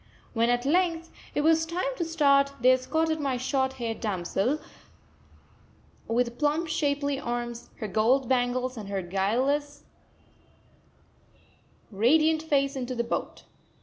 [0.33, 4.59] When, at length, it was time to start, they escorted my short haired damsel,
[6.07, 9.83] with plump shapely arms, her gold bangles and her guileless,
[11.91, 13.43] radiant face, into the boat.